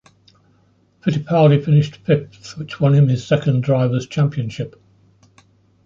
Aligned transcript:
Fittipaldi 1.03 1.63
finished 1.63 1.97
fifth 1.97 2.57
which 2.57 2.79
won 2.79 2.95
him 2.95 3.07
his 3.07 3.23
second 3.23 3.61
Drivers' 3.61 4.07
Championship. 4.07 4.81